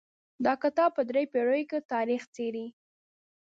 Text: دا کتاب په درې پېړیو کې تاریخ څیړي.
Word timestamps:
دا 0.45 0.53
کتاب 0.63 0.89
په 0.97 1.01
درې 1.09 1.23
پېړیو 1.33 1.69
کې 1.69 1.79
تاریخ 1.93 2.21
څیړي. 2.35 2.65